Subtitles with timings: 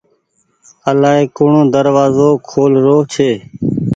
[0.89, 3.29] الآئي ڪوڻ دروآزو کول رو ڇي۔